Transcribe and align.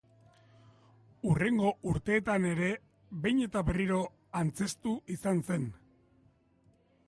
Hurrengo 1.31 1.73
urteetan 1.91 2.47
ere 2.53 2.71
behin 3.27 3.43
eta 3.49 3.65
berriro 3.69 4.01
antzeztu 4.43 4.99
izan 5.19 5.47
zen. 5.51 5.71